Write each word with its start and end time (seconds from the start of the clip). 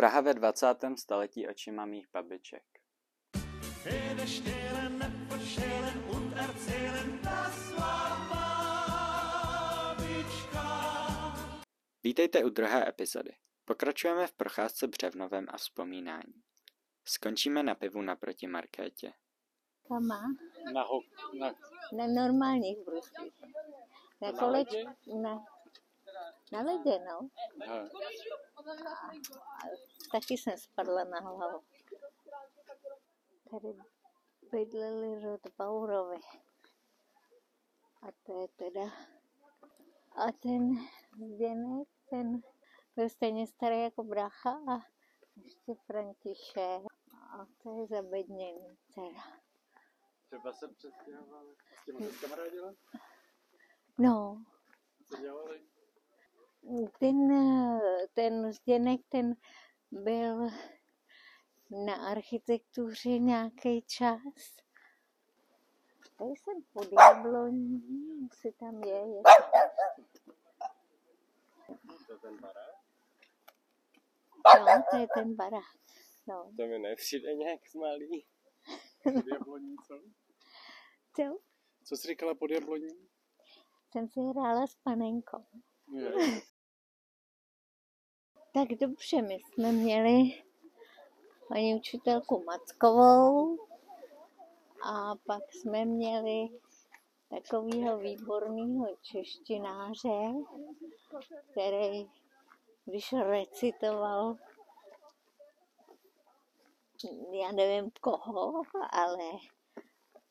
Praha 0.00 0.20
ve 0.20 0.34
20. 0.34 0.66
století 0.96 1.48
očima 1.48 1.86
mých 1.86 2.08
babiček. 2.12 2.62
Vítejte 12.02 12.44
u 12.44 12.48
druhé 12.48 12.88
epizody. 12.88 13.30
Pokračujeme 13.64 14.26
v 14.26 14.32
procházce 14.32 14.88
Břevnovem 14.88 15.46
a 15.48 15.56
vzpomínání. 15.56 16.42
Skončíme 17.04 17.62
na 17.62 17.74
pivu 17.74 18.02
naproti 18.02 18.46
Markétě. 18.46 19.12
Tam 19.88 20.06
má? 20.06 20.22
Na, 20.72 20.82
ho, 20.82 21.00
na, 21.40 21.54
Na 21.92 22.06
normálních 22.06 22.78
bruslích. 22.84 23.34
Na 24.22 24.30
Na 24.30 24.38
koleč... 24.38 24.68
Na, 25.22 25.44
na 26.52 26.60
ledě, 26.60 26.98
no. 26.98 27.28
A 27.68 27.88
taky 30.12 30.38
jsem 30.38 30.58
spadla 30.58 31.04
na 31.04 31.20
hlavu. 31.20 31.64
Tady 33.50 33.78
bydleli 34.52 35.24
Rothbauerovi. 35.24 36.20
A 38.02 38.06
to 38.26 38.40
je 38.40 38.48
teda... 38.48 38.90
A 40.16 40.32
ten 40.32 40.76
Zdeněk, 41.18 41.88
ten 42.10 42.40
byl 42.96 43.08
stejně 43.08 43.46
starý 43.46 43.82
jako 43.82 44.04
brácha 44.04 44.50
a 44.50 44.86
ještě 45.44 45.74
František. 45.86 46.82
A 47.32 47.46
to 47.62 47.80
je 47.80 47.86
zabedněný 47.86 48.78
teda. 48.94 49.22
třeba 50.26 50.52
se 50.52 50.68
přestěhovali. 50.68 51.54
S 51.82 51.84
těma 51.84 52.00
se 52.00 52.20
kamarádila? 52.20 52.74
No, 53.98 54.44
Co 55.08 55.16
dělali? 55.16 55.69
Ten, 56.98 57.28
ten 58.14 58.52
Zdeněk, 58.52 59.00
ten 59.08 59.36
byl 59.90 60.48
na 61.86 61.94
architektuře 61.94 63.08
nějaký 63.18 63.82
čas. 63.82 64.20
Tady 66.18 66.30
jsem 66.30 66.62
pod 66.72 66.88
jabloní, 66.92 67.82
jestli 68.22 68.52
tam 68.52 68.82
je. 68.84 68.94
je 68.94 69.22
To 72.06 72.12
je 72.12 72.18
ten 72.18 72.40
barák? 72.40 72.74
no, 74.58 74.82
to 74.90 74.96
je 74.96 75.06
ten 75.14 75.34
barák. 75.36 75.62
No, 76.26 76.52
To 76.56 76.66
mi 76.66 76.78
nepřijde 76.78 77.34
nějak 77.34 77.60
malý. 77.74 78.26
Pod 79.02 79.26
jabloní, 79.32 79.76
co? 79.86 79.94
to 81.16 81.38
Co 81.84 81.96
jsi 81.96 82.08
říkala 82.08 82.34
pod 82.34 82.50
jabloní? 82.50 83.08
jsem 83.92 84.08
si 84.08 84.20
hrála 84.20 84.66
s 84.66 84.74
panenkou. 84.74 85.44
Tak 88.54 88.68
dobře, 88.80 89.22
my 89.22 89.34
jsme 89.34 89.72
měli 89.72 90.42
paní 91.48 91.74
učitelku 91.74 92.44
Mackovou 92.44 93.58
a 94.84 95.14
pak 95.26 95.42
jsme 95.52 95.84
měli 95.84 96.48
takového 97.28 97.98
výborného 97.98 98.86
češtináře, 99.02 100.34
který, 101.50 102.10
když 102.84 103.12
recitoval, 103.12 104.36
já 107.32 107.52
nevím 107.52 107.90
koho, 108.00 108.62
ale 108.90 109.24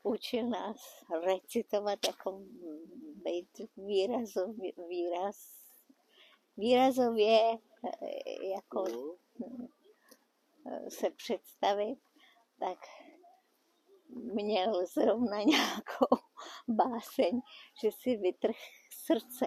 učil 0.03 0.49
nás 0.49 1.03
recitovat 1.25 1.99
jako 2.07 2.41
být 3.23 3.61
výrazově, 3.77 4.71
výraz, 4.89 5.37
výrazově 6.57 7.57
eh, 8.01 8.47
jako 8.47 8.83
No, 9.39 9.67
eh, 10.65 10.91
se 10.91 11.09
představit, 11.09 11.99
tak 12.59 12.77
měl 14.09 14.85
zrovna 14.85 15.37
nějakou 15.43 16.17
báseň, 16.67 17.41
že 17.81 17.91
si 17.91 18.17
vytrh 18.17 18.55
srdce. 18.91 19.45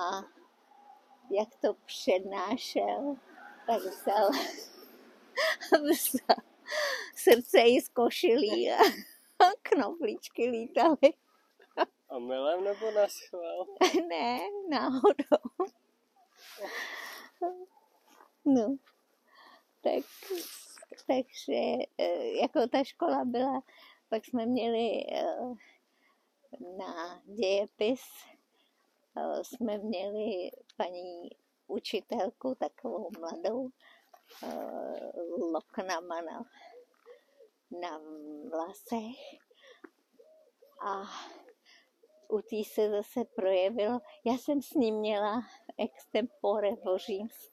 A 0.00 0.22
jak 1.30 1.48
to 1.60 1.74
přednášel, 1.74 3.16
tak 3.66 3.80
vzal, 3.80 4.30
vzal 5.92 6.36
srdce 7.14 7.60
i 7.60 7.80
z 7.80 7.88
košilí 7.88 8.70
knoflíčky 9.62 10.50
lítaly. 10.50 11.14
A 12.08 12.18
milem 12.18 12.64
nebo 12.64 12.90
na 12.90 13.08
schvál? 13.08 13.66
ne, 14.08 14.38
náhodou. 14.68 15.66
No, 18.44 18.76
tak, 19.82 20.04
takže 21.06 21.84
eh, 21.98 22.26
jako 22.42 22.68
ta 22.68 22.84
škola 22.84 23.24
byla, 23.24 23.62
pak 24.08 24.24
jsme 24.24 24.46
měli 24.46 25.06
eh, 25.12 25.54
na 26.78 27.22
dějepis, 27.24 28.00
eh, 29.16 29.44
jsme 29.44 29.78
měli 29.78 30.50
paní 30.76 31.30
učitelku, 31.66 32.54
takovou 32.54 33.10
mladou, 33.18 33.68
loknama 35.52 36.20
na, 36.20 36.44
na 37.70 38.00
vlasech 38.50 39.16
a 40.80 41.02
u 42.28 42.40
té 42.42 42.64
se 42.64 42.90
zase 42.90 43.24
projevilo, 43.24 44.00
já 44.24 44.32
jsem 44.32 44.62
s 44.62 44.70
ním 44.70 44.94
měla 44.94 45.42
extempore 45.78 46.70
o 46.70 46.98
říms, 46.98 47.50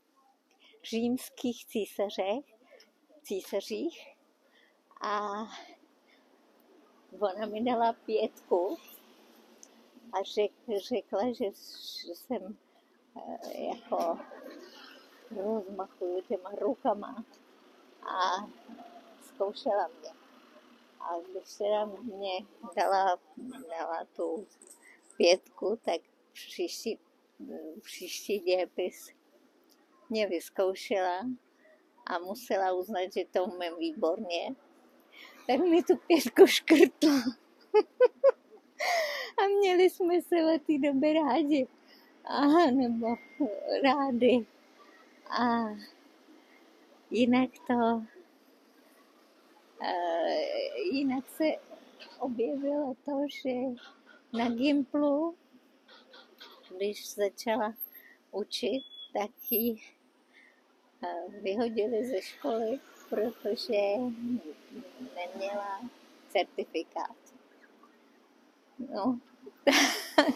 římských 0.84 1.66
císařech, 1.66 2.46
císařích 3.24 4.16
a 5.02 5.44
ona 7.20 7.46
mi 7.46 7.64
dala 7.64 7.94
pětku 7.94 8.78
a 10.14 10.24
řek, 10.24 10.52
řekla, 10.78 11.34
že, 11.34 11.46
že 12.06 12.16
jsem 12.16 12.58
eh, 13.18 13.62
jako 13.62 14.20
rozmachuju 15.32 16.22
těma 16.22 16.50
rukama 16.50 17.26
a 18.02 18.48
zkoušela 19.36 19.88
mě. 20.00 20.10
A 21.00 21.20
když 21.20 21.54
teda 21.58 21.86
mě 21.86 22.46
dala, 22.76 23.20
dala 23.70 24.06
tu 24.16 24.48
pětku, 25.18 25.80
tak 25.86 26.02
příští, 26.34 27.00
příští 27.82 28.40
dějepis 28.40 29.08
mě 30.10 30.28
vyzkoušela 30.28 31.20
a 32.06 32.20
musela 32.20 32.74
uznat, 32.74 33.14
že 33.14 33.26
to 33.32 33.46
umím 33.46 33.78
výborně. 33.80 34.56
Tak 35.48 35.60
mi 35.60 35.84
tu 35.84 35.94
pětku 36.08 36.48
škrtla. 36.48 37.22
a 39.38 39.48
měli 39.60 39.90
jsme 39.90 40.22
se 40.22 40.36
od 40.56 40.62
té 40.62 40.78
doby 40.78 41.14
rádi. 41.14 41.68
Aha, 42.26 42.72
nebo 42.72 43.08
rádi. 43.84 44.46
A 45.30 45.66
jinak 47.12 47.50
to 47.68 48.04
jinak 50.92 51.30
se 51.30 51.44
objevilo 52.20 52.96
to, 53.06 53.12
že 53.44 53.52
na 54.34 54.50
Gimplu, 54.50 55.36
když 56.78 57.14
začala 57.14 57.74
učit, 58.32 58.84
tak 59.14 59.32
ji 59.50 59.82
eh, 61.04 61.42
vyhodili 61.42 62.06
ze 62.06 62.22
školy, 62.22 62.80
protože 63.10 63.82
neměla 65.16 65.82
certifikát. 66.30 67.16
No, 68.94 69.20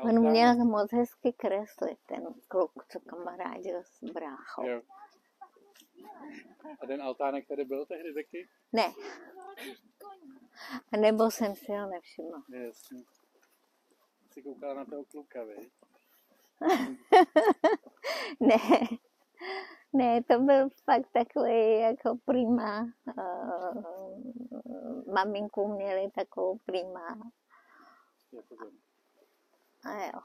on 0.00 0.30
měl 0.30 0.54
moc 0.64 0.92
hezky 0.92 1.32
kreslit, 1.32 1.98
ten 2.06 2.34
kluk, 2.48 2.84
co 2.88 3.00
kamarádil 3.00 3.82
s 3.84 4.04
bráchou. 4.12 4.66
Jo. 4.66 4.82
A 6.82 6.86
ten 6.86 7.02
altánek 7.02 7.48
tady 7.48 7.64
byl 7.64 7.86
tehdy 7.86 8.14
taky? 8.14 8.48
Ne. 8.72 8.92
A 10.92 10.96
nebo 10.96 11.30
jsem 11.30 11.54
si 11.54 11.72
ho 11.72 11.86
nevšimla. 11.86 12.42
Jasně. 12.48 13.02
Jsi 14.30 14.42
koukala 14.42 14.74
na 14.74 14.84
toho 14.84 15.04
kluka, 15.04 15.44
viď? 15.44 15.72
Ne, 18.40 18.56
ne, 19.92 20.22
to 20.22 20.38
byl 20.38 20.68
fakt 20.84 21.08
takový 21.12 21.78
jako 21.78 22.16
prima. 22.24 22.92
Uh, 23.18 23.82
maminku 25.14 25.68
měli 25.68 26.10
takovou 26.10 26.58
prima. 26.58 27.30
To. 29.82 29.88
A 29.88 30.06
jo. 30.06 30.20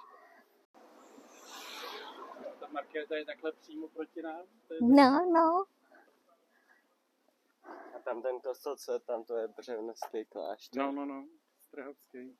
Ta 2.59 2.67
Markéta 2.67 3.15
je 3.15 3.25
takhle 3.25 3.51
přímo 3.51 3.87
proti 3.87 4.21
nám? 4.21 4.45
To 4.67 4.73
je... 4.73 4.79
No, 4.81 5.25
no, 5.33 5.65
A 7.95 7.99
tam 7.99 8.21
ten 8.21 8.39
kostel, 8.39 8.75
co 8.75 8.93
je 8.93 8.99
tam, 8.99 9.23
to 9.23 9.35
je 9.35 9.47
Břevnovský 9.47 10.25
klášter. 10.25 10.81
No, 10.81 10.91
no, 10.91 11.05
no. 11.05 11.27
Strahovský. 11.59 12.37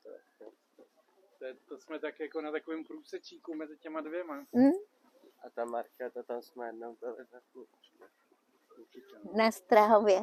To, 1.39 1.45
je, 1.45 1.54
to 1.54 1.77
jsme 1.77 2.00
tak 2.00 2.19
jako 2.19 2.42
na 2.42 2.51
takovém 2.51 2.83
průsečíku 2.83 3.56
mezi 3.56 3.77
těma 3.77 4.01
dvěma. 4.01 4.36
Hm? 4.56 4.71
A 5.44 5.50
ta 5.50 5.65
Markéta, 5.65 6.24
tam 6.24 6.42
jsme 6.42 6.68
jednou 6.68 6.95
byli. 6.95 7.27
Určitě. 8.80 9.15
Na 9.38 9.51
Strahově? 9.51 10.21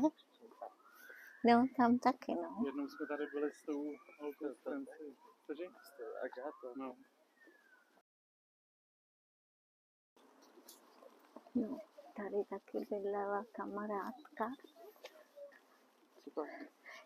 No, 1.44 1.66
tam 1.76 1.98
taky, 1.98 2.34
no. 2.34 2.62
Jednou 2.66 2.88
jsme 2.88 3.06
tady 3.06 3.26
byli 3.26 3.52
s 3.52 3.62
tou 3.62 3.84
No. 6.76 6.96
no. 11.54 11.78
Tady 12.16 12.44
taky 12.50 12.86
bydlela 12.90 13.44
kamarádka. 13.52 14.52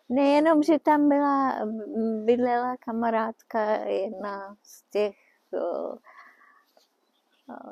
Nejenom, 0.09 0.63
že 0.63 0.79
tam 0.79 1.09
byla, 1.09 1.65
bydlela 2.25 2.77
kamarádka, 2.77 3.61
jedna 3.75 4.57
z 4.63 4.81
těch, 4.81 5.17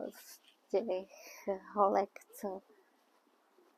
z 0.09 0.39
těch 0.69 1.07
holek, 1.73 2.09
co 2.39 2.61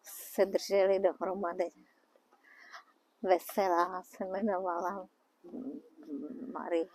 se 0.03 0.45
drželi 0.45 0.99
dohromady. 0.99 1.69
Veselá 3.21 4.03
se 4.03 4.25
jmenovala 4.25 5.07
Marie. 6.53 6.85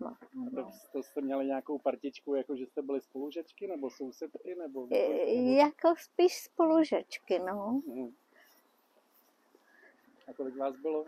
Ma- 0.00 0.16
To, 0.54 0.60
no. 0.60 0.72
to 0.92 1.02
jste 1.02 1.20
měli 1.20 1.46
nějakou 1.46 1.78
partičku, 1.78 2.34
jako 2.34 2.56
že 2.56 2.66
jste 2.66 2.82
byli 2.82 3.00
spolužečky, 3.00 3.66
nebo 3.66 3.90
sousedky, 3.90 4.54
nebo... 4.54 4.88
E, 4.90 5.54
Jako 5.56 5.94
spíš 5.98 6.36
spolužečky, 6.42 7.38
no. 7.38 7.82
Mhm. 7.86 8.14
A 10.28 10.32
kolik 10.32 10.56
vás 10.56 10.76
bylo? 10.76 11.04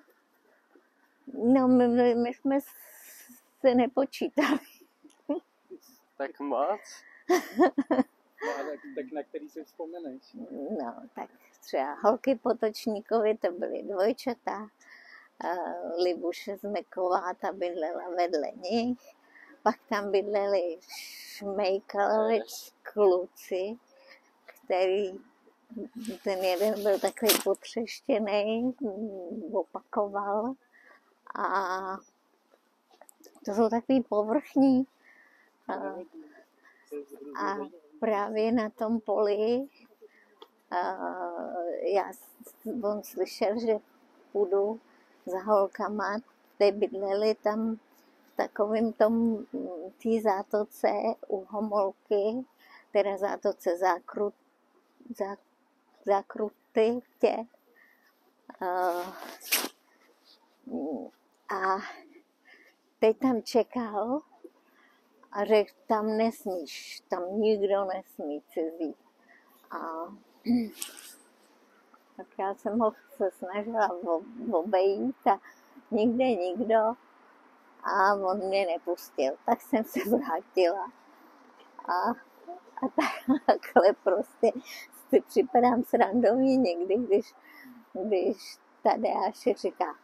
No, 1.35 1.69
my, 1.69 1.89
my, 1.89 2.15
my 2.15 2.35
jsme 2.35 2.61
se 3.61 3.75
nepočítali. 3.75 4.59
Tak 6.17 6.41
moc? 6.41 6.81
No, 8.47 8.53
tak, 8.71 8.81
tak 8.95 9.13
na 9.13 9.23
který 9.23 9.49
si 9.49 9.65
vzpomeneš? 9.65 10.23
No, 10.81 11.03
tak 11.15 11.31
třeba 11.61 11.95
holky 11.95 12.35
Potočníkovi 12.35 13.37
to 13.37 13.53
byly 13.53 13.83
dvojčata, 13.83 14.69
Libuše 16.05 16.57
Zmeková, 16.57 17.35
ta 17.41 17.53
bydlela 17.53 18.09
vedle 18.17 18.53
nich, 18.53 18.99
pak 19.63 19.77
tam 19.89 20.11
bydleli 20.13 20.79
Šmejkalovi 20.89 22.41
kluci, 22.83 23.79
který 24.47 25.19
ten 26.25 26.39
jeden 26.45 26.83
byl 26.83 26.99
takový 26.99 27.33
potřeštěný, 27.45 28.75
opakoval 29.53 30.55
a 31.35 31.97
to 33.45 33.55
jsou 33.55 33.69
takový 33.69 34.03
povrchní. 34.03 34.87
A, 35.69 35.75
a 37.47 37.57
právě 38.01 38.53
na 38.53 38.71
tom 38.71 39.01
poli 39.01 39.69
a 40.71 40.77
já, 41.95 42.13
s- 42.13 42.67
on 42.85 43.03
slyšel, 43.03 43.61
že 43.61 43.79
půjdu 44.33 44.81
za 45.29 45.39
holkama, 45.39 46.19
ty 46.59 46.73
bydleli 46.73 47.35
tam 47.35 47.77
v 48.33 48.37
takovém 48.37 48.93
tom, 48.93 49.45
té 50.03 50.21
zátoce 50.23 50.89
u 51.29 51.45
Homolky, 51.49 52.45
teda 52.93 53.17
zátoce 53.17 53.77
zákrut, 53.77 54.35
zá, 55.19 55.37
zákruty 56.07 57.01
tě. 57.19 57.37
A, 58.61 58.67
a 61.57 61.79
teď 62.99 63.19
tam 63.19 63.43
čekal 63.43 64.21
a 65.33 65.45
řekl, 65.45 65.73
tam 65.87 66.17
nesmíš, 66.17 67.03
tam 67.09 67.41
nikdo 67.41 67.85
nesmí 67.85 68.43
cizí. 68.53 68.95
A 69.71 69.79
tak 72.19 72.27
já 72.39 72.55
jsem 72.55 72.79
ho 72.79 72.93
se 73.17 73.31
snažila 73.31 73.91
obejít 74.53 75.27
a 75.27 75.39
nikde 75.91 76.25
nikdo 76.25 76.77
a 77.83 78.15
on 78.15 78.39
mě 78.39 78.67
nepustil. 78.67 79.33
Tak 79.47 79.61
jsem 79.61 79.85
se 79.85 80.01
vrátila. 80.11 80.91
A, 81.89 82.11
a 82.83 82.89
takhle 83.47 83.93
prostě 84.05 84.53
si 85.09 85.21
připadám 85.21 85.85
srandovně 85.85 86.57
někdy, 86.57 86.95
když, 86.95 87.35
když 87.93 88.59
Tadeáš 88.83 89.49
říká, 89.57 89.95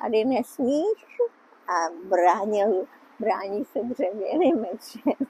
tady 0.00 0.24
nesmíš 0.24 1.20
a 1.68 1.92
bránil, 2.04 2.86
brání 3.20 3.64
se 3.64 3.78
dřevěným 3.82 4.60
mečem. 4.60 5.26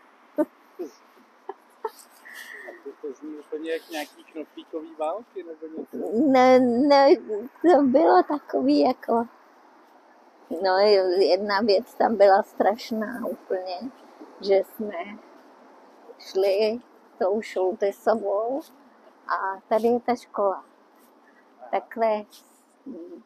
To, 2.84 3.12
zní 3.12 3.38
úplně 3.38 3.72
jak 3.72 3.90
nějaký 3.90 4.24
knoflíkový 4.24 4.94
války, 4.94 5.42
nebo 5.42 5.66
něco. 5.80 5.96
Ne, 6.32 6.58
ne, 6.60 7.08
to 7.62 7.82
bylo 7.82 8.22
takový 8.22 8.80
jako, 8.80 9.26
no 10.62 10.78
jedna 11.18 11.60
věc 11.60 11.94
tam 11.94 12.16
byla 12.16 12.42
strašná 12.42 13.26
úplně, 13.30 13.90
že 14.40 14.62
jsme 14.64 14.98
šli 16.18 16.80
tou 17.18 17.42
Šultesovou 17.42 18.60
a 19.28 19.60
tady 19.68 19.88
je 19.88 20.00
ta 20.00 20.14
škola. 20.14 20.64
Takhle 21.70 22.24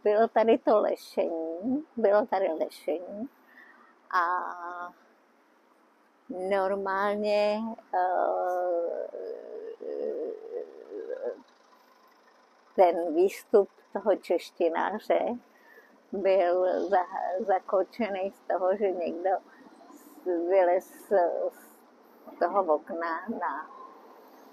bylo 0.05 0.29
tady 0.29 0.59
to 0.59 0.81
lešení, 0.81 1.85
bylo 1.97 2.27
tady 2.27 2.49
lešení 2.61 3.29
a 4.11 4.25
normálně 6.29 7.61
eh, 7.95 9.48
ten 12.79 13.15
výstup 13.15 13.69
toho 13.93 14.17
češtináře 14.17 15.19
byl 16.13 16.89
za, 16.89 17.05
zakočený 17.39 18.31
z 18.31 18.41
toho, 18.41 18.77
že 18.77 18.91
někdo 18.91 19.31
vylez 20.49 20.85
z, 20.85 21.13
toho 22.39 22.75
okna 22.75 23.27
na 23.29 23.71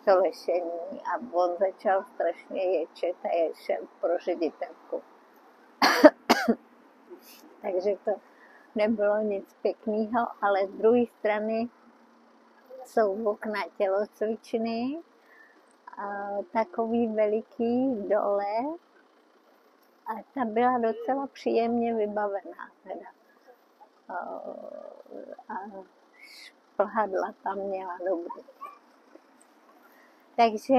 to 0.06 0.20
lešení 0.20 1.02
a 1.14 1.34
on 1.34 1.56
začal 1.60 2.04
strašně 2.04 2.64
ječet 2.64 3.16
a 3.24 3.28
je 3.36 3.56
šel 3.56 3.88
pro 4.02 4.18
ředitelku. 4.18 5.02
Takže 7.62 7.96
to 8.06 8.12
nebylo 8.76 9.18
nic 9.18 9.54
pěkného, 9.62 10.28
ale 10.42 10.68
z 10.68 10.72
druhé 10.72 11.06
strany 11.20 11.70
jsou 12.86 13.30
okna 13.30 13.60
tělocvičny, 13.78 15.00
takový 16.52 17.08
veliký 17.08 17.96
dole 18.10 18.58
a 20.06 20.14
ta 20.34 20.46
byla 20.46 20.78
docela 20.78 21.28
příjemně 21.28 21.94
vybavená 21.94 22.72
teda. 22.84 23.10
A, 25.50 25.56
šplhadla 26.76 27.34
tam 27.44 27.58
měla 27.58 27.98
dobrý. 27.98 28.44
Takže 30.36 30.76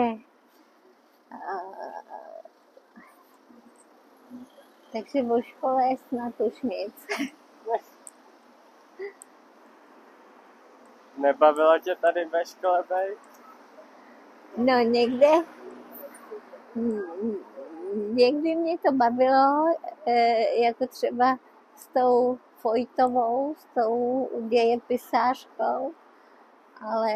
takže 4.93 5.23
o 5.23 5.43
škole 5.43 5.89
je 5.89 5.97
snad 5.97 6.41
už 6.41 6.63
nic. 6.63 7.07
Nebavilo 11.17 11.79
tě 11.79 11.97
tady 11.97 12.25
ve 12.25 12.47
škole 12.47 12.83
být? 12.83 13.36
No 14.57 14.79
někde, 14.79 15.31
někdy 17.95 18.57
mě 18.57 18.79
to 18.79 18.93
bavilo, 18.93 19.75
eh, 20.07 20.65
jako 20.65 20.87
třeba 20.87 21.39
s 21.75 21.87
tou 21.87 22.39
Fojtovou, 22.57 23.55
s 23.55 23.67
tou 23.75 24.29
dějepisářkou, 24.49 25.95
ale 26.81 27.15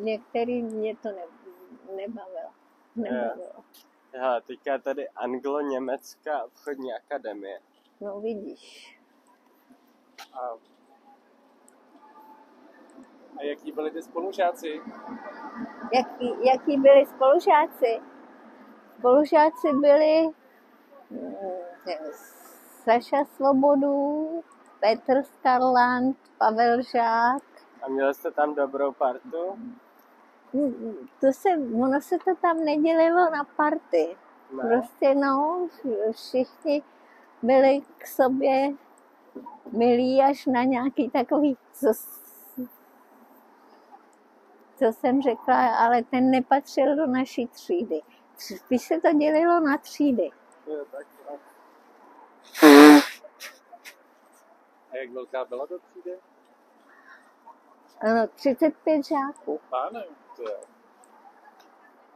některý 0.00 0.62
mě 0.62 0.96
to 0.96 1.08
ne, 1.08 1.22
nebavilo. 1.96 2.50
nebavilo. 2.96 3.64
Hele, 4.12 4.40
teďka 4.40 4.72
je 4.72 4.78
tady 4.78 5.08
Anglo-Německá 5.08 6.44
obchodní 6.44 6.92
akademie. 6.94 7.60
No 8.00 8.20
vidíš. 8.20 8.98
A, 10.32 10.38
a 13.40 13.44
jaký 13.44 13.72
byli 13.72 13.90
ty 13.90 14.02
spolužáci? 14.02 14.80
Jaký, 15.92 16.34
jaký 16.46 16.76
byli 16.76 17.06
spolužáci? 17.06 18.00
Spolužáci 18.98 19.68
byli 19.72 20.28
mm, 21.10 21.34
Saša 22.84 23.24
Svobodů, 23.24 24.28
Petr 24.80 25.22
Skarland, 25.22 26.16
Pavel 26.38 26.82
Žák. 26.82 27.42
A 27.82 27.88
měli 27.88 28.14
jste 28.14 28.30
tam 28.30 28.54
dobrou 28.54 28.92
partu? 28.92 29.58
Mm, 30.52 31.08
To 31.20 31.32
se, 31.32 31.48
ono 31.84 32.00
se 32.00 32.18
to 32.24 32.34
tam 32.42 32.64
nedělilo 32.64 33.30
na 33.30 33.44
party. 33.56 34.16
Ne. 34.56 34.62
Prostě 34.68 35.14
no, 35.14 35.68
všichni 36.12 36.82
byli 37.42 37.80
k 37.98 38.06
sobě 38.06 38.70
milí 39.72 40.22
až 40.22 40.46
na 40.46 40.62
nějaký 40.64 41.10
takový, 41.10 41.56
co, 41.72 41.86
co 44.80 44.92
jsem 44.92 45.22
řekla, 45.22 45.76
ale 45.76 46.02
ten 46.02 46.30
nepatřil 46.30 46.96
do 46.96 47.06
naší 47.06 47.46
třídy. 47.46 48.00
Spíš 48.36 48.82
se 48.82 49.00
to 49.00 49.12
dělilo 49.12 49.60
na 49.60 49.78
třídy. 49.78 50.30
A 54.90 54.96
jak 54.96 55.10
velká 55.10 55.44
byla 55.44 55.66
ta 55.66 55.74
třída? 55.78 56.16
Ano, 58.00 58.28
35 58.34 59.06
žáků. 59.06 59.60
Páne, 59.70 60.04
to 60.36 60.42
je. 60.48 60.56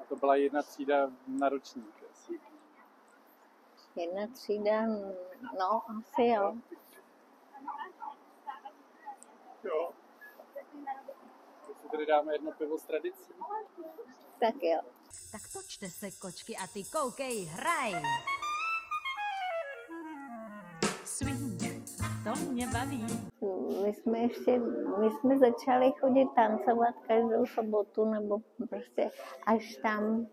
A 0.00 0.04
to 0.08 0.16
byla 0.16 0.34
jedna 0.34 0.62
třída 0.62 1.10
na 1.26 1.48
ročník. 1.48 2.04
Jedna 3.96 4.26
třída, 4.26 4.86
no 5.58 5.82
asi 5.98 6.26
jo. 6.26 6.56
Jo. 9.64 9.92
Tak 10.54 10.64
si 11.66 11.83
tady 11.94 12.06
dáme 12.06 12.34
jedno 12.34 12.52
pivo 12.52 12.78
s 12.78 12.82
tradicí. 12.82 13.32
Tak 14.40 14.54
jo. 14.62 14.80
Tak 15.32 15.42
točte 15.52 15.90
se, 15.90 16.10
kočky, 16.10 16.56
a 16.56 16.66
ty 16.72 16.84
koukej, 16.84 17.44
hraj! 17.44 18.02
Swing, 21.04 21.62
to 22.24 22.50
mě 22.50 22.66
baví. 22.66 23.06
My 23.82 23.94
jsme 23.94 24.18
ještě, 24.18 24.58
my 24.98 25.10
jsme 25.10 25.38
začali 25.38 25.92
chodit 26.00 26.28
tancovat 26.34 26.94
každou 27.08 27.46
sobotu, 27.46 28.04
nebo 28.04 28.38
prostě 28.70 29.10
až 29.46 29.76
tam. 29.82 30.26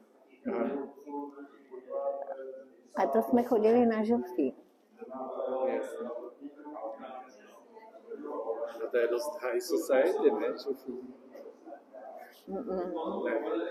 A 2.95 3.07
to 3.07 3.21
jsme 3.21 3.43
chodili 3.43 3.85
na 3.85 4.03
žovky. 4.03 4.53
Jasně. 5.65 6.07
A 8.85 8.87
to 8.91 8.97
je 8.97 9.07
dost 9.07 9.41
high 9.41 9.59
society, 9.59 10.31
ne? 10.31 10.47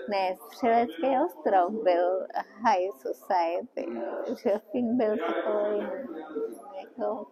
Ne, 0.09 0.37
Střelecký 0.45 1.07
ostrov 1.25 1.83
byl 1.83 2.27
high 2.61 2.89
society. 3.01 3.85
Žovkín 4.43 4.97
byl 4.97 5.17
takový, 5.17 5.81
jako, 6.81 7.31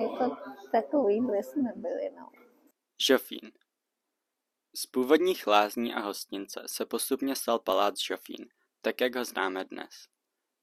jako 0.00 0.36
takovýhle 0.72 1.42
jsme 1.42 1.72
byli, 1.76 2.10
no. 2.16 2.30
Žofín 3.00 3.52
Z 4.74 4.86
původních 4.86 5.46
lázní 5.46 5.94
a 5.94 6.00
hostince 6.00 6.62
se 6.66 6.86
postupně 6.86 7.36
stal 7.36 7.58
palác 7.58 8.00
Žofín, 8.00 8.46
tak 8.82 9.00
jak 9.00 9.16
ho 9.16 9.24
známe 9.24 9.64
dnes. 9.64 9.90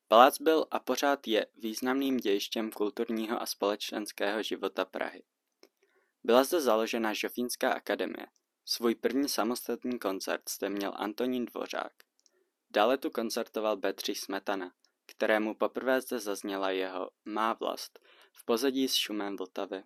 Palác 0.07 0.41
byl 0.41 0.65
a 0.71 0.79
pořád 0.79 1.27
je 1.27 1.45
významným 1.55 2.17
dějištěm 2.17 2.71
kulturního 2.71 3.41
a 3.41 3.45
společenského 3.45 4.43
života 4.43 4.85
Prahy. 4.85 5.23
Byla 6.23 6.43
zde 6.43 6.61
založena 6.61 7.13
Žofínská 7.13 7.73
akademie. 7.73 8.27
Svůj 8.67 8.95
první 8.95 9.29
samostatný 9.29 9.99
koncert 9.99 10.49
zde 10.49 10.69
měl 10.69 10.93
Antonín 10.95 11.45
Dvořák. 11.45 11.91
Dále 12.69 12.97
tu 12.97 13.09
koncertoval 13.09 13.77
Bedřich 13.77 14.19
Smetana, 14.19 14.71
kterému 15.05 15.55
poprvé 15.55 16.01
zde 16.01 16.19
zazněla 16.19 16.69
jeho 16.69 17.09
Má 17.25 17.53
vlast 17.53 17.99
v 18.33 18.45
pozadí 18.45 18.87
s 18.87 18.93
šumem 18.93 19.35
Vltavy. 19.37 19.83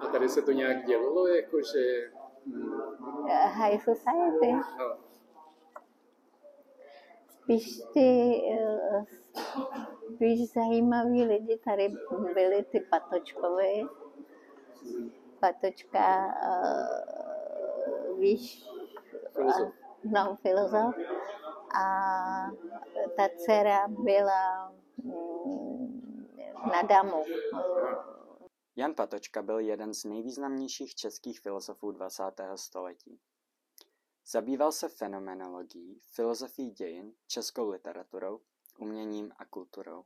A 0.00 0.06
tady 0.06 0.28
se 0.28 0.42
to 0.42 0.52
nějak 0.52 0.86
dělalo, 0.86 1.26
jakože... 1.26 2.10
hm, 2.46 2.80
High 3.28 3.78
society. 3.78 4.52
No, 4.52 4.98
Spíš 7.28 7.80
ty 7.94 8.32
eh, 8.52 9.04
spíš 10.14 10.52
zajímaví 10.52 11.24
lidi 11.24 11.58
tady 11.64 11.88
byli 12.34 12.64
ty 12.64 12.80
patočkovi. 12.80 13.82
Patočka, 15.40 16.26
eh, 16.26 17.17
víš, 18.18 18.64
Filozof. 19.32 19.74
no, 20.04 20.36
filozof. 20.42 20.94
A 21.74 22.50
ta 23.16 23.28
dcera 23.36 23.88
byla 23.88 24.72
mm, 25.04 26.26
na 26.72 26.82
damu. 26.82 27.24
Jan 28.76 28.94
Patočka 28.94 29.42
byl 29.42 29.58
jeden 29.58 29.94
z 29.94 30.04
nejvýznamnějších 30.04 30.94
českých 30.94 31.40
filozofů 31.40 31.92
20. 31.92 32.22
století. 32.56 33.20
Zabýval 34.26 34.72
se 34.72 34.88
fenomenologií, 34.88 36.00
filozofií 36.14 36.70
dějin, 36.70 37.14
českou 37.26 37.68
literaturou, 37.68 38.40
uměním 38.78 39.32
a 39.36 39.44
kulturou. 39.44 40.04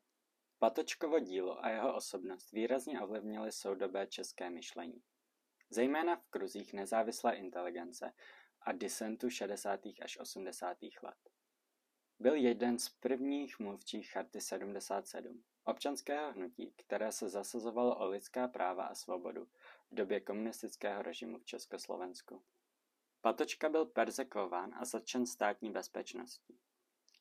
Patočkovo 0.58 1.18
dílo 1.18 1.64
a 1.64 1.68
jeho 1.68 1.96
osobnost 1.96 2.52
výrazně 2.52 3.00
ovlivnily 3.00 3.52
soudobé 3.52 4.06
české 4.06 4.50
myšlení. 4.50 5.02
Zejména 5.72 6.16
v 6.16 6.26
kruzích 6.30 6.72
nezávislé 6.72 7.36
inteligence 7.36 8.12
a 8.62 8.72
disentu 8.72 9.30
60. 9.30 9.80
až 10.02 10.18
80. 10.18 10.78
let. 11.02 11.30
Byl 12.18 12.34
jeden 12.34 12.78
z 12.78 12.88
prvních 12.88 13.58
mluvčích 13.58 14.10
Charty 14.10 14.40
77, 14.40 15.42
občanského 15.64 16.32
hnutí, 16.32 16.72
které 16.76 17.12
se 17.12 17.28
zasazovalo 17.28 17.96
o 17.96 18.06
lidská 18.06 18.48
práva 18.48 18.84
a 18.84 18.94
svobodu 18.94 19.44
v 19.90 19.94
době 19.94 20.20
komunistického 20.20 21.02
režimu 21.02 21.38
v 21.38 21.44
Československu. 21.44 22.42
Patočka 23.20 23.68
byl 23.68 23.84
persekován 23.86 24.74
a 24.74 24.84
zatčen 24.84 25.26
státní 25.26 25.70
bezpečností. 25.70 26.58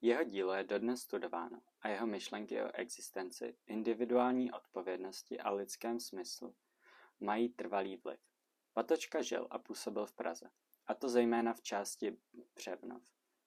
Jeho 0.01 0.23
dílo 0.23 0.53
je 0.53 0.63
dodnes 0.63 1.01
studováno 1.01 1.61
a 1.81 1.89
jeho 1.89 2.07
myšlenky 2.07 2.61
o 2.61 2.71
existenci, 2.73 3.57
individuální 3.67 4.51
odpovědnosti 4.51 5.39
a 5.39 5.51
lidském 5.51 5.99
smyslu 5.99 6.55
mají 7.19 7.49
trvalý 7.49 7.97
vliv. 7.97 8.30
Patočka 8.73 9.21
žil 9.21 9.47
a 9.49 9.59
působil 9.59 10.05
v 10.05 10.13
Praze, 10.13 10.49
a 10.87 10.93
to 10.93 11.09
zejména 11.09 11.53
v 11.53 11.61
části 11.61 12.17
Převnov, 12.53 13.01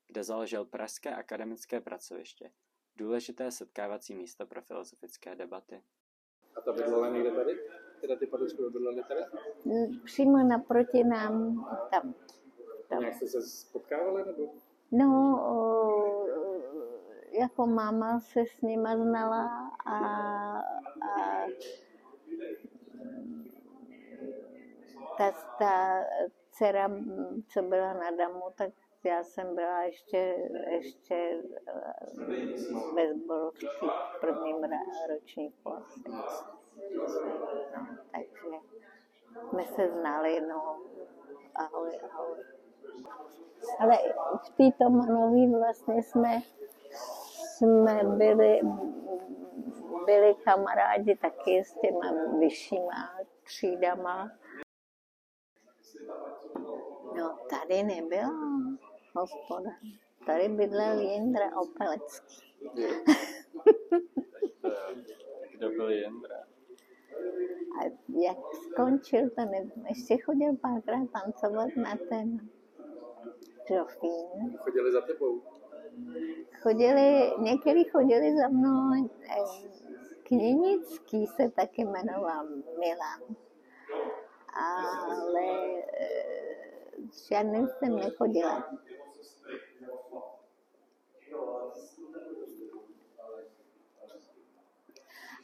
kde 0.06 0.24
založil 0.24 0.64
Pražské 0.64 1.14
akademické 1.14 1.80
pracoviště, 1.80 2.50
důležité 2.96 3.50
setkávací 3.50 4.14
místo 4.14 4.46
pro 4.46 4.62
filozofické 4.62 5.34
debaty. 5.34 5.82
a 6.56 6.60
ta 6.60 6.72
bydlela 6.72 7.08
někde 7.08 7.30
tady? 7.30 7.58
Teda 8.00 8.16
ty 8.16 8.26
patočkové 8.26 8.70
bydlely 8.70 9.02
tady? 9.08 9.20
Přímo 10.04 10.38
naproti 10.38 11.04
nám 11.04 11.64
tam. 11.90 12.14
tam. 12.88 13.00
Nějak 13.00 13.14
jste 13.14 13.26
se 13.26 13.42
spotkávali, 13.42 14.24
nebo? 14.26 14.54
No, 14.92 15.40
o, 15.48 16.26
jako 17.40 17.66
máma 17.66 18.20
se 18.20 18.40
s 18.40 18.60
nima 18.62 18.96
znala 18.96 19.70
a, 19.86 19.96
a 19.98 21.46
ta, 25.18 25.32
ta 25.58 26.04
dcera, 26.50 26.90
co 27.48 27.62
byla 27.62 27.92
na 27.92 28.10
damu, 28.10 28.42
tak 28.56 28.70
já 29.04 29.24
jsem 29.24 29.54
byla 29.54 29.82
ještě, 29.82 30.36
ještě 30.68 31.42
eh, 31.66 31.92
ve 32.94 33.14
zborovství 33.14 33.88
v 34.16 34.20
prvním 34.20 34.56
ročníku. 35.10 35.70
No, 36.08 36.24
takže 38.12 38.56
jsme 39.48 39.64
se 39.64 39.88
znali, 39.88 40.40
no, 40.40 40.76
ahoj, 41.54 42.00
ahoj. 42.12 42.38
Ale 43.80 43.98
v 44.44 44.50
té 44.50 44.84
Tomanové 44.84 45.58
vlastně 45.58 46.02
jsme, 46.02 46.40
jsme 47.56 48.00
byli, 48.04 48.60
byli 50.04 50.34
kamarádi 50.34 51.16
taky 51.16 51.64
s 51.64 51.72
těma 51.72 52.12
vyššíma 52.38 53.10
třídama. 53.44 54.30
No 57.16 57.38
tady 57.50 57.82
nebyla 57.82 58.30
hospoda. 59.14 59.70
Tady 60.26 60.48
bydlel 60.48 60.98
Jindra 60.98 61.56
Opelecký. 61.56 62.44
Kdo 65.50 65.68
byl 65.68 65.90
Jindra? 65.90 66.36
A 67.80 67.84
jak 68.08 68.38
skončil, 68.54 69.30
to 69.30 69.44
nevím. 69.44 69.86
Ještě 69.88 70.18
chodil 70.18 70.56
párkrát 70.56 71.06
tancovat 71.12 71.68
na 71.76 71.96
ten 72.08 72.48
trofín. 73.66 74.58
Chodili 74.58 74.92
za 74.92 75.00
tebou. 75.00 75.42
Chodili, 76.62 77.32
někteří 77.38 77.84
chodili 77.84 78.36
za 78.36 78.48
mnou, 78.48 79.08
eh, 79.30 79.34
Kněnický 80.22 81.26
se 81.26 81.50
taky 81.50 81.84
jmenoval 81.84 82.46
Milan. 82.78 83.20
Ale 84.54 85.82
eh, 86.00 86.73
s 87.12 87.28
žádným 87.28 87.68
jsem 87.68 87.96
nechodila. 87.96 88.70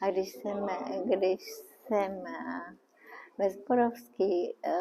A 0.00 0.10
když 0.10 0.32
jsem, 0.32 0.66
když 1.04 1.42
jsem 1.86 2.24
ve 3.40 3.50
Zborovský 3.50 4.56
eh, 4.64 4.72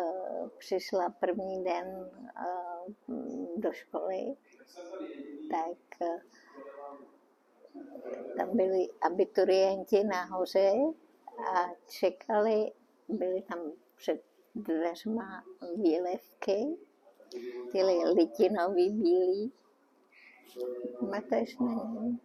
přišla 0.57 1.09
první 1.09 1.63
den 1.63 2.11
eh, 2.37 3.13
do 3.57 3.71
školy, 3.71 4.35
tak 5.51 6.01
eh, 6.01 6.21
tam 8.37 8.57
byli 8.57 8.87
abiturienti 9.01 10.03
nahoře 10.03 10.71
a 11.55 11.69
čekali, 11.87 12.71
byli 13.07 13.41
tam 13.41 13.59
před 13.95 14.28
dveřma 14.55 15.43
výlevky, 15.75 16.77
ty 17.71 17.83
litinový 18.13 18.89
bílý. 18.89 19.53
Pamatuješ 20.99 21.57
na 21.57 21.73
ně? 21.73 22.17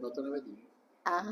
No 0.00 0.10
to 0.10 0.22
nevidím. 0.22 0.62
A 1.04 1.22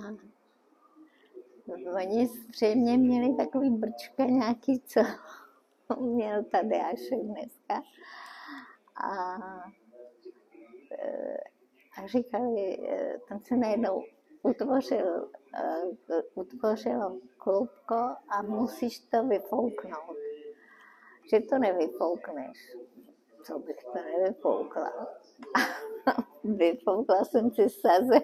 oni 1.96 2.26
zřejmě 2.26 2.98
měli 2.98 3.34
takový 3.34 3.70
brčka 3.70 4.24
nějaký, 4.24 4.80
co 4.80 5.00
měl 6.00 6.44
Tadeášek 6.44 7.18
dneska. 7.22 7.82
A, 8.96 9.36
e, 10.92 11.36
a 11.98 12.06
říkali, 12.06 12.88
e, 12.88 13.18
tam 13.28 13.40
se 13.40 13.56
najednou 13.56 14.04
utvořil, 14.44 15.28
e, 15.54 16.22
utvořilo 16.34 17.16
klubko 17.38 17.94
a 18.28 18.42
musíš 18.42 18.98
to 19.00 19.24
vyfouknout. 19.24 20.16
Že 21.30 21.40
to 21.40 21.58
nevyfoukneš. 21.58 22.76
Co 23.44 23.58
bych 23.58 23.84
to 23.84 23.94
nevyfoukla? 23.94 24.92
Vyfoukla 26.44 27.24
jsem 27.24 27.50
si 27.50 27.68
saze 27.70 28.20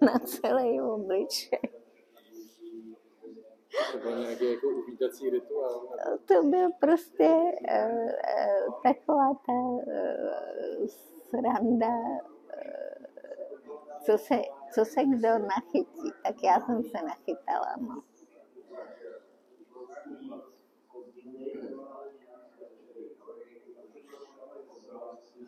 na 0.00 0.18
celý 0.18 0.80
obličej. 0.80 1.58
To 3.92 3.98
byl 3.98 4.18
nějaký 4.18 4.52
jako 4.52 4.66
uvítací 4.68 5.30
rituál. 5.30 5.82
nebo- 5.82 6.18
To 6.26 6.42
byl 6.42 6.70
prostě 6.80 7.28
uh, 7.28 8.04
uh, 8.68 8.74
taková 8.82 9.34
ta 9.46 9.52
uh, 9.52 10.86
sranda, 10.86 11.88
uh, 11.88 13.04
co, 14.06 14.18
se, 14.18 14.34
co 14.74 14.84
se 14.84 15.04
kdo 15.04 15.28
nachytí, 15.38 16.12
tak 16.22 16.42
já 16.42 16.60
jsem 16.60 16.82
se 16.82 17.06
nachytala. 17.06 17.76
No. 17.80 18.02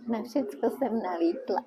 Na 0.08 0.22
všecko 0.22 0.70
jsem 0.70 1.02
nalítla. 1.02 1.64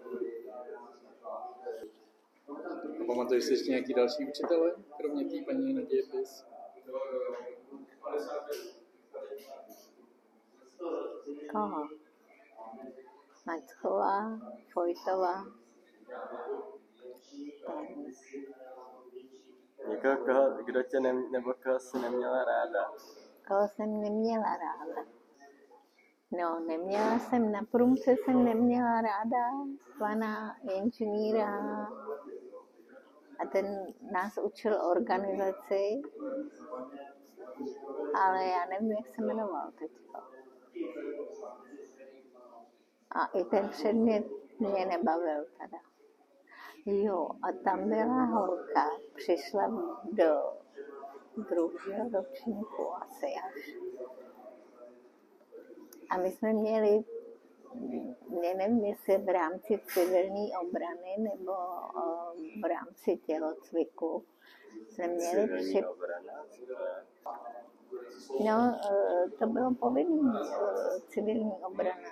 A 3.02 3.06
pamatuješ 3.08 3.44
si 3.44 3.54
ještě 3.54 3.70
nějaký 3.70 3.94
další 3.94 4.30
učitele, 4.30 4.76
kromě 4.98 5.26
té 5.26 5.46
paní 5.46 5.74
na 5.74 5.82
dějepis? 5.82 6.46
Koho? 11.52 11.88
Macková, 13.46 14.40
Fojtová. 14.74 15.67
Někoho, 19.90 20.18
koho, 20.18 20.64
kdo 20.64 20.84
tě 20.84 21.00
ne, 21.00 21.14
nebo 21.14 21.54
koho 21.64 21.80
si 21.80 22.00
neměla 22.00 22.44
ráda. 22.44 22.92
koho 23.48 23.68
jsem 23.68 24.02
neměla 24.02 24.58
ráda. 24.58 25.10
No, 26.32 26.60
neměla 26.60 27.20
jsem, 27.20 27.52
na 27.52 27.62
průmce 27.72 28.16
jsem 28.16 28.44
neměla 28.44 29.02
ráda 29.02 29.50
pana 30.00 30.58
inženýra 30.62 31.88
a 33.40 33.46
ten 33.52 33.86
nás 34.12 34.38
učil 34.38 34.82
organizaci, 34.92 36.02
ale 38.14 38.46
já 38.46 38.66
nevím, 38.66 38.92
jak 38.92 39.08
se 39.08 39.22
jmenoval 39.22 39.72
teďka. 39.80 40.24
A 43.12 43.26
i 43.26 43.44
ten 43.44 43.70
předmět 43.70 44.26
mě 44.60 44.86
nebavil 44.86 45.46
teda. 45.58 45.78
Jo, 46.90 47.30
a 47.42 47.52
tam 47.64 47.90
byla 47.90 48.24
holka, 48.24 48.90
přišla 49.16 49.68
do 50.12 50.54
druhého 51.38 52.10
ročníku 52.14 52.94
asi 52.94 53.26
až. 53.26 53.76
A 56.10 56.18
my 56.18 56.32
jsme 56.32 56.54
měli, 56.54 57.04
mě 58.30 58.54
nevím, 58.54 58.86
jestli 58.86 59.18
v 59.18 59.34
rámci 59.34 59.80
civilní 59.94 60.52
obrany 60.58 61.16
nebo 61.18 61.52
o, 61.52 62.34
v 62.62 62.68
rámci 62.70 63.18
tělocviku, 63.18 64.24
jsme 64.90 65.08
měli 65.08 65.48
při... 65.48 65.84
No, 68.46 68.80
eh, 68.92 69.30
to 69.40 69.48
bylo 69.48 69.74
povinný 69.74 70.32
eh, 70.42 71.00
civilní 71.08 71.52
obrana. 71.52 72.10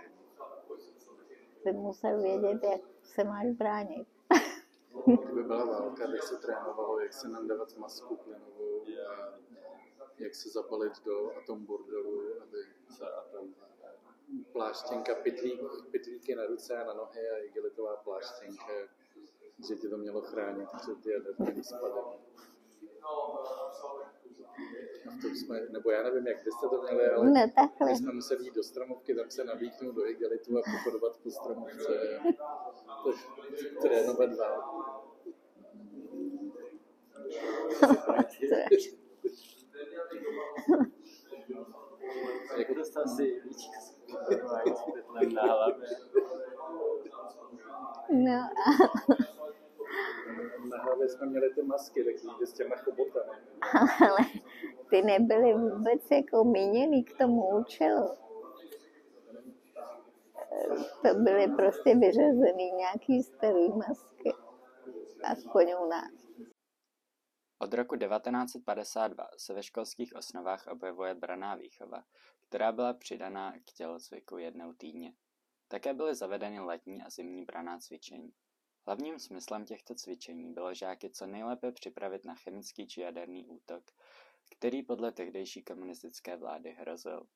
Ty 1.63 1.71
musel 1.71 2.21
vědět, 2.21 2.63
jak 2.63 2.81
se 3.03 3.23
máš 3.23 3.47
bránit. 3.47 4.07
Kdyby 5.03 5.43
byla 5.43 5.65
válka, 5.65 6.08
tak 6.08 6.23
se 6.23 6.38
trénovalo, 6.38 6.99
jak 6.99 7.13
se 7.13 7.27
nandavat 7.27 7.77
masku 7.77 8.15
plynovou 8.15 8.81
a 9.10 9.39
jak 10.17 10.36
se 10.36 10.49
zabalit 10.49 11.03
do 11.05 11.38
atombordelu, 11.38 12.21
aby 12.41 12.58
Co 12.97 13.05
a 13.05 13.21
tam? 13.31 13.55
pláštěnka, 14.51 15.15
pytlík, 15.15 15.62
pytlíky 15.91 16.36
na 16.36 16.45
ruce 16.45 16.77
a 16.77 16.84
na 16.88 16.93
nohy 16.93 17.29
a 17.29 17.38
igelitová 17.38 17.95
pláštěnka, 17.95 18.73
že 19.67 19.75
tě 19.75 19.89
to 19.89 19.97
mělo 19.97 20.21
chránit 20.21 20.69
před 20.77 21.05
jaderným 21.05 21.63
spadem. 21.63 22.03
A 25.07 25.11
v 25.17 25.21
tom 25.21 25.35
jsme, 25.35 25.61
nebo 25.71 25.91
já 25.91 26.03
nevím, 26.03 26.27
jak 26.27 26.45
vy 26.45 26.51
jste 26.51 26.67
to 26.69 26.81
měli, 26.81 27.09
ale 27.09 27.25
No 27.29 27.51
takhle. 27.55 27.87
my 27.91 27.97
jsme 27.97 28.13
museli 28.13 28.43
jít 28.43 28.53
do 28.55 28.63
stromovky, 28.63 29.15
tam 29.15 29.29
se 29.29 29.43
navlíknout 29.43 29.95
do 29.95 30.07
igelitu 30.07 30.57
a 30.57 30.61
pochodovat 30.71 31.17
po 31.23 31.29
stromovce 31.31 32.19
a 32.19 32.23
t- 32.23 33.81
trénovat 33.81 34.29
válku. 34.37 34.83
Jako 42.57 42.73
dostal 42.73 43.07
si 43.07 43.41
víčka. 43.43 43.79
No 48.09 48.31
a, 48.31 48.49
Na 50.69 50.83
hlavě 50.83 51.09
jsme 51.09 51.25
měli 51.25 51.53
ty 51.53 51.61
masky, 51.61 52.03
takový 52.03 52.45
s 52.45 52.53
těma 52.53 52.75
chobotami. 52.75 53.31
ale 54.09 54.17
nebyly 55.05 55.53
vůbec 55.53 56.11
jako 56.11 56.43
míněný 56.43 57.03
k 57.03 57.17
tomu 57.17 57.59
účelu. 57.59 58.09
To 61.01 61.13
byly 61.13 61.47
prostě 61.47 61.95
vyřazený 61.95 62.71
nějaký 62.71 63.23
starý 63.23 63.69
masky. 63.69 64.33
Aspoň 65.23 65.73
u 65.85 65.89
nás. 65.89 66.25
Od 67.59 67.73
roku 67.73 67.95
1952 67.95 69.27
se 69.37 69.53
ve 69.53 69.63
školských 69.63 70.15
osnovách 70.15 70.67
objevuje 70.67 71.15
braná 71.15 71.55
výchova, 71.55 72.03
která 72.47 72.71
byla 72.71 72.93
přidaná 72.93 73.53
k 73.59 73.73
tělocviku 73.73 74.37
jednou 74.37 74.73
týdně. 74.73 75.13
Také 75.67 75.93
byly 75.93 76.15
zavedeny 76.15 76.59
letní 76.59 77.03
a 77.03 77.09
zimní 77.09 77.45
braná 77.45 77.79
cvičení. 77.79 78.33
Hlavním 78.85 79.19
smyslem 79.19 79.65
těchto 79.65 79.95
cvičení 79.95 80.53
bylo 80.53 80.73
žáky 80.73 81.09
co 81.09 81.27
nejlépe 81.27 81.71
připravit 81.71 82.25
na 82.25 82.35
chemický 82.35 82.87
či 82.87 83.01
jaderný 83.01 83.45
útok, 83.45 83.83
který 84.51 84.84
podle 84.84 85.12
tehdejší 85.12 85.63
komunistické 85.63 86.38
vlády 86.38 86.71
hrozil. 86.71 87.27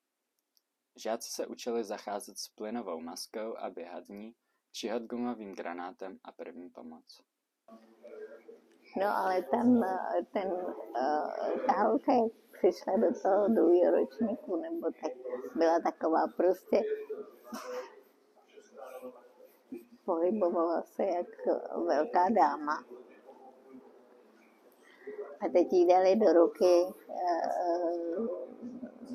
Žáci 0.95 1.32
se 1.32 1.48
učili 1.48 1.84
zacházet 1.84 2.38
s 2.38 2.48
plynovou 2.48 3.00
maskou 3.00 3.58
a 3.58 3.69
běhat 3.69 4.06
v 4.06 4.10
ní, 4.10 4.36
číhat 4.72 5.04
gumovým 5.04 5.56
granátem 5.56 6.19
a 6.24 6.32
první 6.32 6.69
pomoc. 6.69 7.22
No 8.98 9.17
ale 9.17 9.43
tam 9.43 9.84
eh, 9.84 10.26
ten, 10.34 10.52
eh, 10.95 11.60
ta 11.67 11.74
jak 12.13 12.32
přišla 12.58 12.98
do 12.98 13.22
toho 13.22 13.48
druhého 13.48 13.95
ročníku, 13.95 14.56
nebo 14.56 14.91
tak 14.91 15.12
byla 15.56 15.80
taková 15.80 16.28
prostě 16.38 16.82
pohybovala 20.06 20.82
se 20.82 21.04
jak 21.04 21.28
velká 21.86 22.30
dáma. 22.30 22.86
A 25.41 25.49
teď 25.49 25.73
jí 25.73 25.88
dali 25.88 26.15
do 26.15 26.34
ruky, 26.34 26.86
eh, 27.10 27.49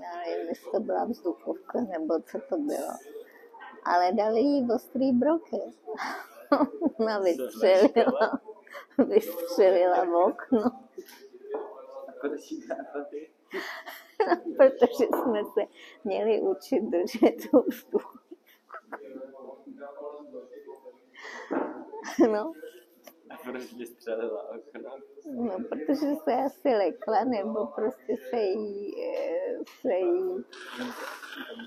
já 0.02 0.16
nevím, 0.26 0.48
jestli 0.48 0.70
to 0.70 0.80
byla 0.80 1.04
vzduchovka, 1.04 1.80
nebo 1.80 2.20
co 2.20 2.38
to 2.48 2.56
bylo. 2.56 2.92
Ale 3.84 4.12
dali 4.12 4.40
jí 4.40 4.68
ostrý 4.74 5.12
broky. 5.12 5.60
Ona 7.00 7.18
vystřelila, 7.18 8.40
vystřelila 9.08 10.04
v 10.04 10.14
okno. 10.14 10.62
Protože 14.56 15.04
jsme 15.04 15.44
se 15.44 15.60
měli 16.04 16.40
učit 16.40 16.80
držet 16.80 17.50
tu 17.50 17.64
vzduchu. 17.68 18.18
No, 22.32 22.52
proč 23.44 23.72
vystřelila 23.72 24.48
okno? 24.48 24.90
no, 25.32 25.56
protože 25.68 26.14
se 26.24 26.34
asi 26.34 26.68
lekla, 26.68 27.24
nebo 27.24 27.66
prostě 27.66 28.16
se 28.30 28.36
jí, 28.36 28.94
eh, 29.16 29.58
se 29.80 29.94
jí, 29.94 30.44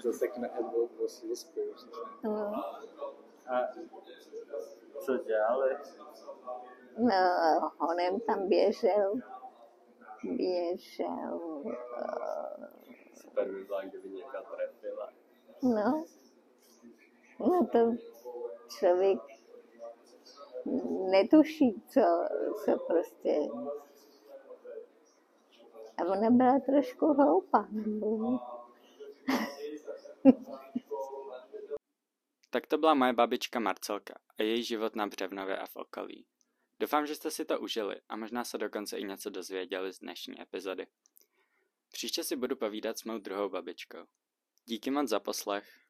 Zasekne 0.03 0.49
Edward 0.59 0.91
Vosilskou. 0.99 1.61
no, 2.23 2.53
A 3.47 3.67
co 4.99 5.17
dělali? 5.17 5.75
No, 6.97 7.71
honem 7.77 8.19
tam 8.19 8.47
běžel, 8.47 9.13
běžel, 10.23 11.63
Super 13.13 13.51
by 13.51 13.63
byla, 13.63 13.83
kdyby 13.83 14.09
někoho 14.09 14.43
trefila. 14.55 15.09
no, 15.63 16.05
no 17.39 17.67
to 17.71 17.91
člověk 18.79 19.19
netuší, 21.11 21.81
co, 21.87 22.01
co 22.65 22.77
prostě. 22.87 23.35
A 25.97 26.05
ona 26.05 26.29
byla 26.29 26.59
trošku 26.59 27.13
hloupá. 27.13 27.67
Tak 32.49 32.67
to 32.67 32.77
byla 32.77 32.93
moje 32.93 33.13
babička 33.13 33.59
Marcelka 33.59 34.19
a 34.37 34.43
její 34.43 34.63
život 34.63 34.95
na 34.95 35.07
Břevnově 35.07 35.57
a 35.57 35.65
v 35.65 35.75
okolí. 35.75 36.25
Doufám, 36.79 37.05
že 37.05 37.15
jste 37.15 37.31
si 37.31 37.45
to 37.45 37.59
užili 37.59 37.95
a 38.09 38.15
možná 38.15 38.43
se 38.43 38.57
dokonce 38.57 38.97
i 38.97 39.03
něco 39.03 39.29
dozvěděli 39.29 39.93
z 39.93 39.99
dnešní 39.99 40.41
epizody. 40.41 40.87
Příště 41.91 42.23
si 42.23 42.35
budu 42.35 42.55
povídat 42.55 42.97
s 42.97 43.03
mou 43.03 43.17
druhou 43.17 43.49
babičkou. 43.49 44.05
Díky 44.65 44.91
moc 44.91 45.09
za 45.09 45.19
poslech 45.19 45.86